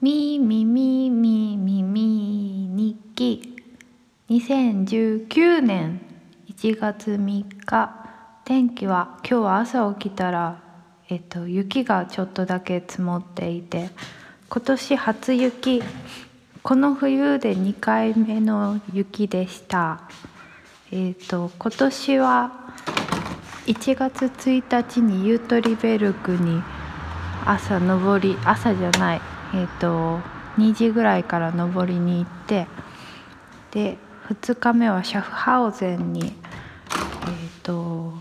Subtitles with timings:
[0.00, 3.56] みみみみみみ日記。
[4.30, 6.00] 2019年
[6.48, 7.90] 1月3日。
[8.44, 10.62] 天気は今日は朝起きたら、
[11.08, 13.90] えっと、雪がちょっとだけ積もっていて
[14.48, 15.82] 今年初雪。
[16.62, 20.02] この冬で2回目の雪でした。
[20.92, 22.52] えっと今年は
[23.66, 26.62] 1月1日にユートリベルクに
[27.44, 29.20] 朝登り朝じゃない
[29.54, 30.20] えーと、
[30.58, 32.66] 2時ぐらいから登りに行って
[33.70, 33.96] で
[34.28, 38.12] 2日目はシャフハウゼンに、えーと、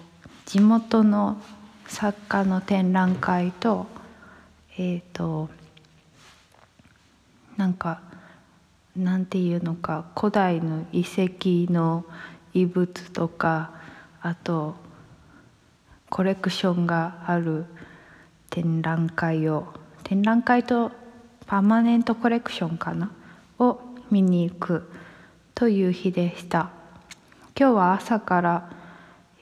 [0.46, 1.42] 地元の
[1.88, 3.88] 作家の展覧会と
[4.78, 5.50] えっ、ー、と
[7.58, 8.02] なんか
[8.96, 12.06] なんていうのか古代の遺跡の
[12.54, 13.72] 遺物とか
[14.22, 14.76] あと
[16.10, 17.66] コレクションがある
[18.50, 19.68] 展覧会を
[20.04, 20.92] 展覧会と
[21.48, 23.12] パーマネントコレクションかな？
[23.58, 23.80] を
[24.12, 24.92] 見に行く
[25.56, 26.70] という日でした。
[27.60, 28.78] 今日は朝から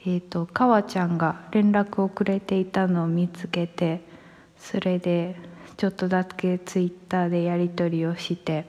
[0.08, 4.02] えーと、かわちゃんが連絡をくれていたのを見つけて
[4.56, 5.34] それで
[5.76, 8.66] ちょっとだけツイッターでやり取りをして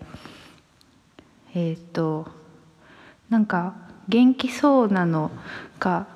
[1.54, 2.28] えっ、ー、と
[3.30, 3.76] なんか
[4.10, 5.30] 元気そうなの
[5.78, 6.08] か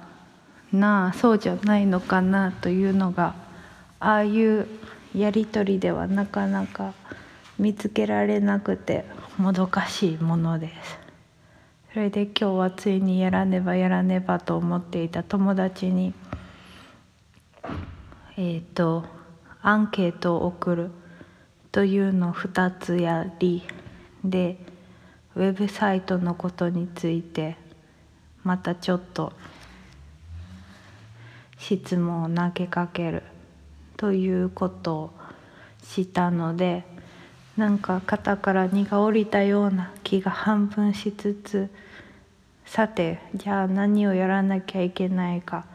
[0.74, 1.10] な？
[1.10, 2.52] あそうじゃないのかな？
[2.52, 3.36] というのが
[4.00, 4.66] ああいう
[5.16, 6.94] やり取りではなかなか
[7.60, 9.06] 見つけられなくて
[9.38, 11.00] もどかしいものです。
[11.94, 16.14] それで今日はついにやらねばやらねばと思っていた友達に
[18.38, 19.04] えっ、ー、と
[19.62, 20.92] アンケートを送る
[21.74, 23.64] というのを2つやり
[24.24, 24.58] で
[25.36, 27.58] ウェブサイトのことについて
[28.44, 29.34] またちょっと
[31.58, 33.24] 質問を投げかける。
[34.02, 35.14] ということを
[35.84, 36.84] したので
[37.56, 41.70] なんか肩から荷が下りたような気が半分しつつ
[42.66, 45.66] さてじゃあ何をやらなきゃいけないか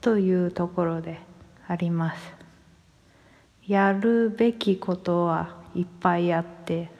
[0.00, 1.20] というところで
[1.68, 2.34] あります。
[3.68, 6.90] やるべきことはいっぱいあって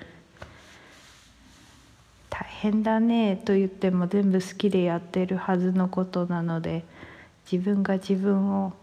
[2.31, 6.85] 大変だねと言っても全部好きでやってるはずのことなので
[7.51, 8.75] 自分が自分を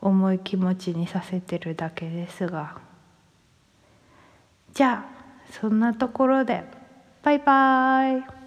[0.00, 2.78] 重い気持ちにさせてるだけですが。
[4.72, 6.64] じゃあそんなところで
[7.22, 8.39] バイバイ。